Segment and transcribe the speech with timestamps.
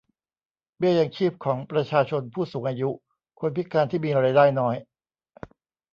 [0.77, 2.89] เบี้ยยังชีพของประชาชนผู้สูงอายุ
[3.39, 4.75] คนพิการที่มีรายได้น้อย